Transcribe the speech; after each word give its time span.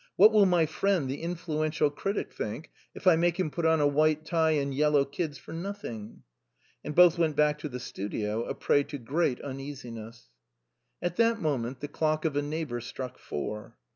"What 0.15 0.31
will 0.31 0.47
my 0.47 0.65
friend, 0.65 1.07
the 1.07 1.21
influential 1.21 1.91
critic, 1.91 2.33
think 2.33 2.71
if 2.95 3.05
I 3.05 3.15
make 3.15 3.39
him 3.39 3.51
put 3.51 3.67
on 3.67 3.79
a 3.79 3.85
white 3.85 4.25
tie 4.25 4.53
and 4.57 4.73
yellow 4.73 5.05
kids 5.05 5.37
for 5.37 5.53
nothing?" 5.53 6.23
And 6.83 6.95
both 6.95 7.19
went 7.19 7.35
back 7.35 7.59
to 7.59 7.69
the 7.69 7.79
studio, 7.79 8.43
a 8.45 8.55
prey 8.55 8.81
to 8.85 8.97
great 8.97 9.39
un 9.43 9.59
easiness. 9.59 10.29
At 11.03 11.17
that 11.17 11.39
moment 11.39 11.81
the 11.81 11.87
clock 11.87 12.25
of 12.25 12.35
a 12.35 12.41
neighbor 12.41 12.81
struck 12.81 13.19
four. 13.19 13.77